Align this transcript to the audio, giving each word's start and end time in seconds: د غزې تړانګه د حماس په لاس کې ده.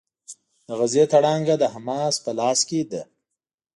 د 0.67 0.69
غزې 0.79 1.03
تړانګه 1.11 1.55
د 1.59 1.63
حماس 1.73 2.15
په 2.25 2.31
لاس 2.39 2.59
کې 2.69 2.79
ده. 2.91 3.01